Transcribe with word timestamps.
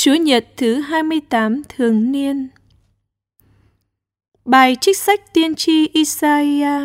Chúa 0.00 0.14
Nhật 0.14 0.46
thứ 0.56 0.80
28 0.80 1.62
thường 1.68 2.12
niên. 2.12 2.48
Bài 4.44 4.76
trích 4.80 4.98
sách 4.98 5.34
tiên 5.34 5.54
tri 5.54 5.88
Isaiah. 5.88 6.82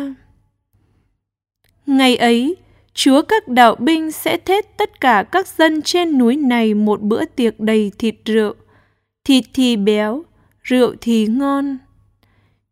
Ngày 1.86 2.16
ấy, 2.16 2.56
Chúa 2.94 3.22
các 3.22 3.48
đạo 3.48 3.74
binh 3.74 4.12
sẽ 4.12 4.36
thết 4.36 4.76
tất 4.76 5.00
cả 5.00 5.24
các 5.32 5.48
dân 5.48 5.82
trên 5.82 6.18
núi 6.18 6.36
này 6.36 6.74
một 6.74 7.02
bữa 7.02 7.24
tiệc 7.24 7.60
đầy 7.60 7.92
thịt 7.98 8.14
rượu, 8.24 8.54
thịt 9.24 9.44
thì 9.54 9.76
béo, 9.76 10.24
rượu 10.62 10.94
thì 11.00 11.26
ngon. 11.26 11.78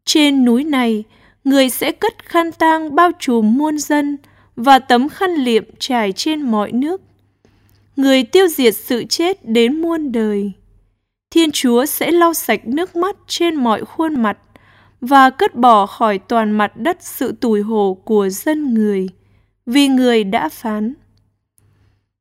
Trên 0.05 0.45
núi 0.45 0.65
này, 0.65 1.05
người 1.45 1.71
sẽ 1.71 1.93
cất 1.93 2.25
khăn 2.25 2.53
tang 2.53 2.95
bao 2.95 3.11
trùm 3.19 3.59
muôn 3.59 3.79
dân 3.79 4.17
và 4.57 4.79
tấm 4.79 5.09
khăn 5.09 5.31
liệm 5.35 5.65
trải 5.79 6.13
trên 6.13 6.43
mọi 6.43 6.73
nước 6.73 7.01
người 7.97 8.23
tiêu 8.25 8.49
diệt 8.49 8.75
sự 8.77 9.05
chết 9.05 9.45
đến 9.45 9.83
muôn 9.83 10.13
đời. 10.13 10.53
Thiên 11.31 11.51
Chúa 11.53 11.87
sẽ 11.87 12.11
lau 12.11 12.35
sạch 12.35 12.67
nước 12.67 12.97
mắt 12.97 13.17
trên 13.27 13.55
mọi 13.55 13.85
khuôn 13.85 14.23
mặt 14.23 14.39
và 15.01 15.31
cất 15.31 15.55
bỏ 15.55 15.87
khỏi 15.87 16.19
toàn 16.19 16.51
mặt 16.51 16.77
đất 16.77 16.97
sự 17.01 17.33
tủi 17.33 17.63
hổ 17.63 17.99
của 18.05 18.29
dân 18.29 18.75
người, 18.75 19.09
vì 19.67 19.89
người 19.89 20.25
đã 20.25 20.49
phán. 20.49 20.95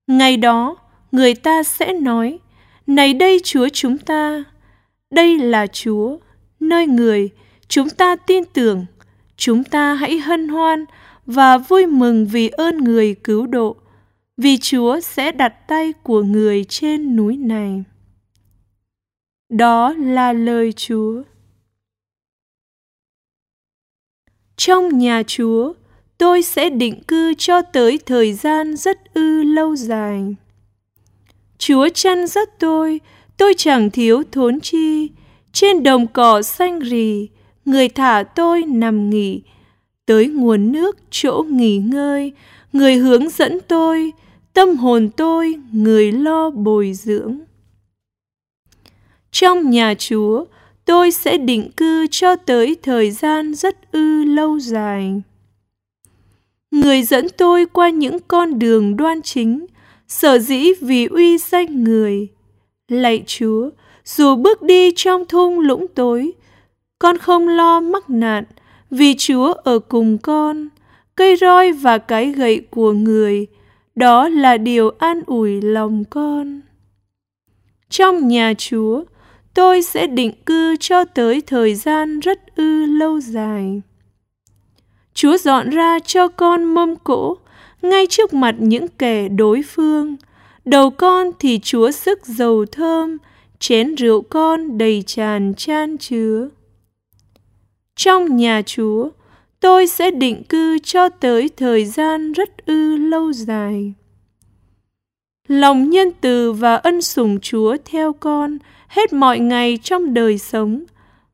Ngày 0.07 0.38
đó, 0.38 0.75
người 1.11 1.35
ta 1.35 1.63
sẽ 1.63 1.94
nói, 1.94 2.39
Này 2.88 3.13
đây 3.13 3.41
Chúa 3.44 3.67
chúng 3.73 3.97
ta, 3.97 4.44
đây 5.11 5.38
là 5.38 5.67
Chúa, 5.67 6.17
nơi 6.59 6.88
người, 6.88 7.30
chúng 7.67 7.89
ta 7.89 8.16
tin 8.16 8.44
tưởng, 8.53 8.85
chúng 9.38 9.63
ta 9.63 9.94
hãy 9.94 10.19
hân 10.19 10.47
hoan 10.47 10.85
và 11.25 11.58
vui 11.58 11.85
mừng 11.85 12.25
vì 12.25 12.49
ơn 12.49 12.77
người 12.77 13.16
cứu 13.23 13.47
độ 13.47 13.75
vì 14.38 14.58
Chúa 14.58 14.99
sẽ 14.99 15.31
đặt 15.31 15.67
tay 15.67 15.94
của 16.03 16.21
người 16.23 16.63
trên 16.63 17.16
núi 17.16 17.38
này. 17.38 17.84
Đó 19.49 19.94
là 19.94 20.34
lời 20.34 20.73
Chúa. 20.73 21.23
Trong 24.58 24.97
nhà 24.97 25.23
Chúa, 25.28 25.73
tôi 26.17 26.42
sẽ 26.42 26.70
định 26.70 27.03
cư 27.03 27.33
cho 27.38 27.61
tới 27.61 28.00
thời 28.05 28.33
gian 28.33 28.78
rất 28.78 29.14
ư 29.14 29.44
lâu 29.44 29.75
dài. 29.75 30.36
Chúa 31.58 31.89
chăn 31.89 32.27
dắt 32.27 32.50
tôi, 32.59 33.00
tôi 33.38 33.53
chẳng 33.58 33.89
thiếu 33.89 34.23
thốn 34.31 34.59
chi. 34.59 35.09
Trên 35.53 35.83
đồng 35.83 36.08
cỏ 36.08 36.42
xanh 36.42 36.80
rì, 36.80 37.30
người 37.66 37.89
thả 37.89 38.23
tôi 38.36 38.64
nằm 38.67 39.09
nghỉ. 39.09 39.42
Tới 40.05 40.27
nguồn 40.27 40.72
nước 40.72 40.98
chỗ 41.09 41.45
nghỉ 41.50 41.77
ngơi, 41.77 42.33
người 42.73 42.95
hướng 42.95 43.30
dẫn 43.30 43.59
tôi, 43.67 44.11
tâm 44.53 44.77
hồn 44.77 45.09
tôi 45.17 45.55
người 45.71 46.11
lo 46.11 46.49
bồi 46.49 46.94
dưỡng. 46.94 47.39
Trong 49.31 49.69
nhà 49.69 49.93
Chúa, 49.97 50.45
tôi 50.85 51.11
sẽ 51.11 51.38
định 51.38 51.71
cư 51.77 52.08
cho 52.11 52.35
tới 52.35 52.75
thời 52.83 53.11
gian 53.11 53.53
rất 53.53 53.91
ư 53.91 54.23
lâu 54.23 54.59
dài. 54.59 55.21
Người 56.71 57.03
dẫn 57.03 57.27
tôi 57.38 57.66
qua 57.66 57.89
những 57.89 58.17
con 58.27 58.59
đường 58.59 58.97
đoan 58.97 59.21
chính, 59.21 59.66
sở 60.08 60.39
dĩ 60.39 60.73
vì 60.81 61.05
uy 61.05 61.38
danh 61.38 61.83
người. 61.83 62.27
Lạy 62.88 63.23
Chúa, 63.27 63.69
dù 64.05 64.36
bước 64.36 64.61
đi 64.61 64.91
trong 64.95 65.25
thung 65.25 65.59
lũng 65.59 65.88
tối, 65.88 66.31
con 66.99 67.17
không 67.17 67.47
lo 67.47 67.80
mắc 67.80 68.09
nạn, 68.09 68.43
vì 68.89 69.15
Chúa 69.17 69.53
ở 69.53 69.80
cùng 69.80 70.17
con, 70.17 70.67
cây 71.15 71.36
roi 71.36 71.71
và 71.71 71.97
cái 71.97 72.31
gậy 72.31 72.61
của 72.69 72.91
người– 72.91 73.47
đó 73.95 74.30
là 74.30 74.58
điều 74.58 74.89
an 74.89 75.22
ủi 75.25 75.61
lòng 75.61 76.03
con. 76.09 76.61
Trong 77.89 78.28
nhà 78.28 78.53
chúa, 78.58 79.03
tôi 79.53 79.81
sẽ 79.81 80.08
định 80.08 80.31
cư 80.45 80.75
cho 80.80 81.06
tới 81.06 81.42
thời 81.42 81.75
gian 81.75 82.20
rất 82.20 82.56
ư 82.56 82.86
lâu 82.86 83.20
dài. 83.20 83.81
Chúa 85.14 85.38
dọn 85.38 85.70
ra 85.70 85.99
cho 85.99 86.27
con 86.27 86.64
mâm 86.64 86.95
cỗ 86.95 87.38
ngay 87.82 88.05
trước 88.10 88.33
mặt 88.33 88.55
những 88.60 88.88
kẻ 88.88 89.30
đối 89.30 89.61
phương. 89.61 90.15
Đầu 90.65 90.89
con 90.89 91.32
thì 91.39 91.60
chúa 91.64 91.92
sức 91.92 92.26
dầu 92.26 92.65
thơm, 92.71 93.17
chén 93.60 93.95
rượu 93.95 94.21
con 94.21 94.77
đầy 94.77 95.04
tràn 95.08 95.54
chan 95.58 95.98
chứa. 95.98 96.49
Trong 97.95 98.38
nhà 98.38 98.61
chúa 98.65 99.10
tôi 99.61 99.88
sẽ 99.88 100.11
định 100.11 100.44
cư 100.44 100.80
cho 100.80 101.10
tới 101.10 101.49
thời 101.58 101.86
gian 101.86 102.32
rất 102.32 102.66
ư 102.66 102.95
lâu 102.98 103.33
dài. 103.33 103.94
Lòng 105.48 105.89
nhân 105.89 106.11
từ 106.22 106.54
và 106.54 106.76
ân 106.76 107.02
sủng 107.02 107.39
Chúa 107.39 107.77
theo 107.86 108.14
con 108.14 108.58
hết 108.88 109.14
mọi 109.14 109.39
ngày 109.39 109.80
trong 109.83 110.14
đời 110.14 110.38
sống 110.38 110.83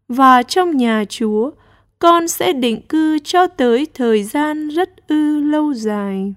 và 0.08 0.44
trong 0.44 0.78
nhà 0.78 1.06
Chúa, 1.10 1.52
con 2.00 2.28
sẽ 2.28 2.54
định 2.54 2.82
cư 2.90 3.20
cho 3.24 3.48
tới 3.48 3.88
thời 3.94 4.24
gian 4.24 4.68
rất 4.70 5.08
ư 5.08 5.40
lâu 5.40 5.74
dài. 5.74 6.34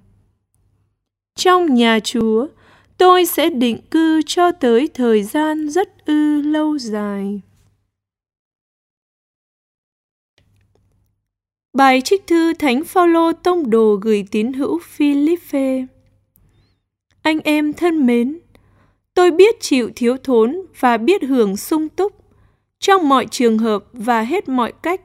Trong 1.36 1.74
nhà 1.74 1.98
Chúa, 2.04 2.46
tôi 2.98 3.26
sẽ 3.26 3.50
định 3.50 3.78
cư 3.90 4.22
cho 4.26 4.52
tới 4.52 4.88
thời 4.94 5.22
gian 5.22 5.68
rất 5.68 6.06
ư 6.06 6.42
lâu 6.42 6.78
dài. 6.78 7.40
Bài 11.80 12.00
trích 12.00 12.26
thư 12.26 12.54
Thánh 12.54 12.84
Phaolô 12.84 13.32
tông 13.32 13.70
đồ 13.70 13.98
gửi 14.02 14.24
tín 14.30 14.52
hữu 14.52 14.78
Philippe. 14.78 15.86
Anh 17.22 17.40
em 17.44 17.72
thân 17.72 18.06
mến, 18.06 18.38
tôi 19.14 19.30
biết 19.30 19.60
chịu 19.60 19.90
thiếu 19.96 20.16
thốn 20.24 20.62
và 20.80 20.96
biết 20.96 21.22
hưởng 21.22 21.56
sung 21.56 21.88
túc 21.88 22.12
trong 22.78 23.08
mọi 23.08 23.26
trường 23.30 23.58
hợp 23.58 23.84
và 23.92 24.22
hết 24.22 24.48
mọi 24.48 24.72
cách. 24.82 25.00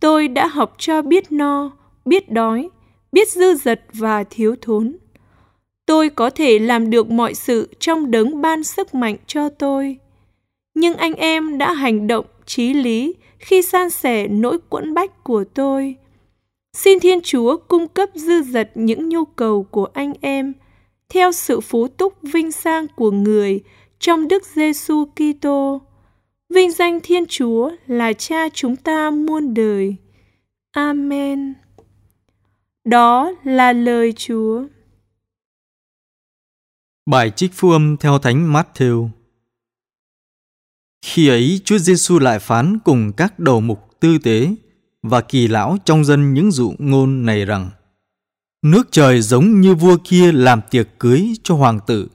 Tôi 0.00 0.28
đã 0.28 0.46
học 0.46 0.74
cho 0.78 1.02
biết 1.02 1.32
no, 1.32 1.70
biết 2.04 2.30
đói, 2.30 2.68
biết 3.12 3.28
dư 3.28 3.54
dật 3.54 3.80
và 3.92 4.24
thiếu 4.24 4.56
thốn. 4.62 4.96
Tôi 5.86 6.08
có 6.08 6.30
thể 6.30 6.58
làm 6.58 6.90
được 6.90 7.10
mọi 7.10 7.34
sự 7.34 7.68
trong 7.80 8.10
đấng 8.10 8.40
ban 8.40 8.64
sức 8.64 8.94
mạnh 8.94 9.16
cho 9.26 9.48
tôi. 9.48 9.96
Nhưng 10.74 10.96
anh 10.96 11.14
em 11.14 11.58
đã 11.58 11.72
hành 11.72 12.06
động 12.06 12.26
trí 12.46 12.74
lý 12.74 13.14
khi 13.38 13.62
san 13.62 13.90
sẻ 13.90 14.28
nỗi 14.28 14.58
quẫn 14.68 14.94
bách 14.94 15.24
của 15.24 15.44
tôi. 15.54 15.96
Xin 16.76 17.00
Thiên 17.00 17.20
Chúa 17.22 17.56
cung 17.56 17.88
cấp 17.88 18.08
dư 18.14 18.42
dật 18.42 18.70
những 18.74 19.08
nhu 19.08 19.24
cầu 19.24 19.62
của 19.70 19.88
anh 19.94 20.12
em 20.20 20.52
theo 21.08 21.32
sự 21.32 21.60
phú 21.60 21.88
túc 21.88 22.14
vinh 22.22 22.52
sang 22.52 22.86
của 22.96 23.10
người 23.10 23.60
trong 23.98 24.28
Đức 24.28 24.46
Giêsu 24.46 25.04
Kitô. 25.04 25.80
Vinh 26.54 26.72
danh 26.72 27.00
Thiên 27.02 27.24
Chúa 27.28 27.70
là 27.86 28.12
Cha 28.12 28.48
chúng 28.48 28.76
ta 28.76 29.10
muôn 29.10 29.54
đời. 29.54 29.96
Amen. 30.70 31.54
Đó 32.84 33.32
là 33.44 33.72
lời 33.72 34.12
Chúa. 34.12 34.64
Bài 37.10 37.30
trích 37.30 37.52
phu 37.52 37.70
âm 37.70 37.96
theo 37.96 38.18
Thánh 38.18 38.52
Matthew 38.52 39.08
khi 41.06 41.28
ấy 41.28 41.60
Chúa 41.64 41.78
Giêsu 41.78 42.18
lại 42.18 42.38
phán 42.38 42.78
cùng 42.84 43.12
các 43.12 43.38
đầu 43.38 43.60
mục 43.60 43.96
tư 44.00 44.18
tế 44.18 44.54
và 45.02 45.20
kỳ 45.20 45.48
lão 45.48 45.76
trong 45.84 46.04
dân 46.04 46.34
những 46.34 46.50
dụ 46.50 46.74
ngôn 46.78 47.26
này 47.26 47.44
rằng 47.44 47.70
Nước 48.62 48.88
trời 48.90 49.22
giống 49.22 49.60
như 49.60 49.74
vua 49.74 49.96
kia 50.04 50.32
làm 50.32 50.60
tiệc 50.70 50.88
cưới 50.98 51.32
cho 51.42 51.54
hoàng 51.54 51.80
tử. 51.86 52.08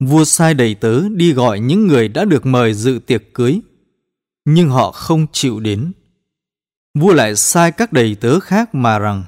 Vua 0.00 0.24
sai 0.24 0.54
đầy 0.54 0.74
tớ 0.74 1.08
đi 1.08 1.32
gọi 1.32 1.60
những 1.60 1.86
người 1.86 2.08
đã 2.08 2.24
được 2.24 2.46
mời 2.46 2.74
dự 2.74 3.00
tiệc 3.06 3.34
cưới, 3.34 3.60
nhưng 4.44 4.68
họ 4.68 4.92
không 4.92 5.26
chịu 5.32 5.60
đến. 5.60 5.92
Vua 6.98 7.12
lại 7.12 7.36
sai 7.36 7.72
các 7.72 7.92
đầy 7.92 8.14
tớ 8.14 8.40
khác 8.40 8.74
mà 8.74 8.98
rằng 8.98 9.24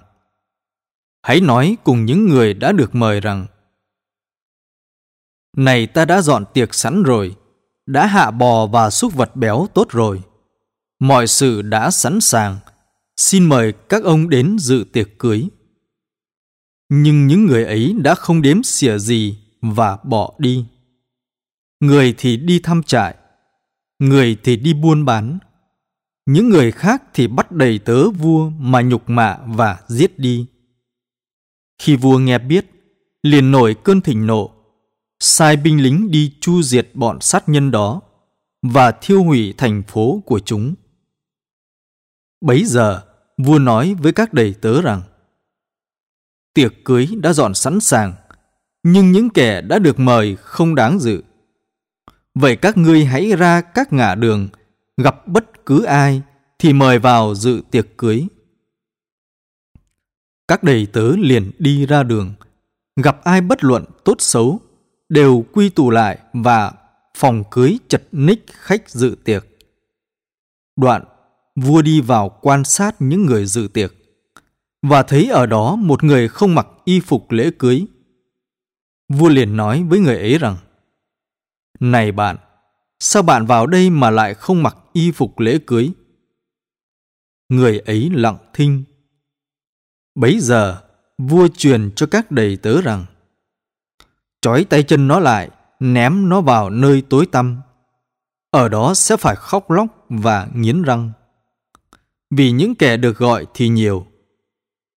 Hãy 1.23 1.41
nói 1.41 1.77
cùng 1.85 2.05
những 2.05 2.29
người 2.29 2.55
đã 2.55 2.73
được 2.73 2.95
mời 2.95 3.21
rằng 3.21 3.47
Này 5.56 5.87
ta 5.87 6.05
đã 6.05 6.23
dọn 6.23 6.45
tiệc 6.55 6.75
sẵn 6.75 7.03
rồi, 7.03 7.37
đã 7.87 8.06
hạ 8.06 8.31
bò 8.31 8.67
và 8.67 8.91
súc 8.91 9.14
vật 9.14 9.37
béo 9.37 9.67
tốt 9.75 9.88
rồi. 9.91 10.23
Mọi 11.00 11.26
sự 11.26 11.62
đã 11.62 11.91
sẵn 11.91 12.20
sàng. 12.20 12.58
Xin 13.17 13.44
mời 13.44 13.73
các 13.88 14.05
ông 14.05 14.31
đến 14.31 14.56
dự 14.58 14.85
tiệc 14.93 15.19
cưới. 15.19 15.49
Nhưng 16.88 17.26
những 17.26 17.47
người 17.47 17.64
ấy 17.64 17.94
đã 17.99 18.14
không 18.14 18.43
đếm 18.43 18.62
xỉa 18.62 18.99
gì 18.99 19.38
và 19.62 19.97
bỏ 20.05 20.35
đi. 20.38 20.64
Người 21.81 22.14
thì 22.19 22.37
đi 22.37 22.58
thăm 22.58 22.82
trại, 22.82 23.14
người 23.99 24.37
thì 24.44 24.56
đi 24.56 24.75
buôn 24.75 25.05
bán. 25.05 25.38
Những 26.26 26.49
người 26.49 26.73
khác 26.73 27.03
thì 27.14 27.26
bắt 27.26 27.53
đầy 27.53 27.79
tớ 27.79 28.11
vua 28.11 28.50
mà 28.50 28.82
nhục 28.82 29.03
mạ 29.11 29.38
và 29.47 29.79
giết 29.88 30.19
đi. 30.19 30.47
Khi 31.79 31.97
vua 31.97 32.19
nghe 32.19 32.38
biết, 32.38 32.67
liền 33.23 33.50
nổi 33.50 33.75
cơn 33.85 34.00
thịnh 34.00 34.26
nộ, 34.26 34.54
sai 35.25 35.56
binh 35.56 35.82
lính 35.82 36.11
đi 36.11 36.32
chu 36.41 36.62
diệt 36.62 36.88
bọn 36.94 37.21
sát 37.21 37.49
nhân 37.49 37.71
đó 37.71 38.00
và 38.62 38.93
thiêu 38.93 39.25
hủy 39.25 39.55
thành 39.59 39.82
phố 39.82 40.23
của 40.26 40.38
chúng. 40.38 40.75
Bấy 42.41 42.65
giờ, 42.65 43.03
vua 43.38 43.59
nói 43.59 43.94
với 43.94 44.12
các 44.12 44.32
đầy 44.32 44.55
tớ 44.61 44.82
rằng 44.82 45.03
Tiệc 46.55 46.73
cưới 46.85 47.09
đã 47.23 47.32
dọn 47.32 47.55
sẵn 47.55 47.81
sàng, 47.81 48.15
nhưng 48.82 49.12
những 49.12 49.31
kẻ 49.31 49.61
đã 49.61 49.79
được 49.79 49.99
mời 49.99 50.37
không 50.37 50.75
đáng 50.75 50.99
dự. 50.99 51.23
Vậy 52.35 52.56
các 52.56 52.77
ngươi 52.77 53.05
hãy 53.05 53.37
ra 53.37 53.61
các 53.61 53.93
ngã 53.93 54.15
đường, 54.15 54.49
gặp 54.97 55.29
bất 55.29 55.67
cứ 55.67 55.85
ai 55.85 56.23
thì 56.59 56.73
mời 56.73 56.99
vào 56.99 57.35
dự 57.35 57.62
tiệc 57.70 57.97
cưới. 57.97 58.27
Các 60.49 60.62
đầy 60.62 60.87
tớ 60.93 61.17
liền 61.17 61.50
đi 61.59 61.87
ra 61.87 62.03
đường, 62.03 62.35
gặp 62.97 63.25
ai 63.25 63.41
bất 63.41 63.65
luận 63.65 63.85
tốt 64.05 64.17
xấu, 64.19 64.61
đều 65.14 65.44
quy 65.52 65.69
tụ 65.69 65.90
lại 65.90 66.19
và 66.32 66.72
phòng 67.16 67.44
cưới 67.50 67.78
chật 67.88 68.02
ních 68.12 68.44
khách 68.49 68.90
dự 68.90 69.16
tiệc. 69.25 69.46
Đoạn, 70.76 71.05
vua 71.56 71.82
đi 71.82 72.00
vào 72.00 72.38
quan 72.43 72.64
sát 72.64 72.96
những 72.99 73.26
người 73.26 73.46
dự 73.46 73.69
tiệc 73.75 73.93
và 74.82 75.02
thấy 75.02 75.28
ở 75.28 75.46
đó 75.46 75.76
một 75.76 76.05
người 76.05 76.28
không 76.28 76.55
mặc 76.55 76.66
y 76.84 77.00
phục 77.00 77.31
lễ 77.31 77.50
cưới. 77.58 77.87
Vua 79.08 79.28
liền 79.28 79.56
nói 79.56 79.82
với 79.82 80.00
người 80.00 80.19
ấy 80.19 80.38
rằng 80.38 80.56
Này 81.81 82.12
bạn, 82.12 82.37
sao 83.00 83.22
bạn 83.22 83.46
vào 83.46 83.67
đây 83.67 83.90
mà 83.90 84.10
lại 84.10 84.34
không 84.34 84.62
mặc 84.62 84.76
y 84.93 85.10
phục 85.10 85.38
lễ 85.38 85.58
cưới? 85.67 85.90
Người 87.49 87.78
ấy 87.78 88.10
lặng 88.14 88.38
thinh. 88.52 88.84
Bấy 90.14 90.40
giờ, 90.40 90.82
vua 91.19 91.49
truyền 91.49 91.90
cho 91.96 92.06
các 92.06 92.31
đầy 92.31 92.56
tớ 92.56 92.81
rằng 92.81 93.06
Trói 94.44 94.64
tay 94.64 94.82
chân 94.82 95.08
nó 95.08 95.20
lại, 95.20 95.50
ném 95.81 96.29
nó 96.29 96.41
vào 96.41 96.70
nơi 96.70 97.02
tối 97.11 97.26
tăm. 97.26 97.61
Ở 98.50 98.69
đó 98.69 98.94
sẽ 98.94 99.17
phải 99.17 99.37
khóc 99.37 99.70
lóc 99.70 99.87
và 100.08 100.49
nghiến 100.55 100.82
răng. 100.82 101.12
Vì 102.31 102.50
những 102.50 102.75
kẻ 102.75 102.96
được 102.96 103.19
gọi 103.19 103.46
thì 103.55 103.69
nhiều, 103.69 104.06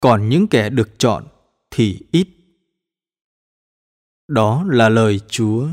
còn 0.01 0.29
những 0.29 0.47
kẻ 0.47 0.71
được 0.71 0.99
chọn 0.99 1.25
thì 1.71 2.01
ít. 2.11 2.29
Đó 4.29 4.65
là 4.67 4.89
lời 4.89 5.21
Chúa. 5.29 5.67